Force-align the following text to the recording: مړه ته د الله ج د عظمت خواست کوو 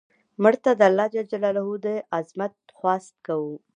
مړه 0.41 0.57
ته 0.63 0.71
د 0.79 0.81
الله 0.89 1.05
ج 1.13 1.15
د 1.85 1.87
عظمت 2.17 2.53
خواست 2.77 3.13
کوو 3.25 3.55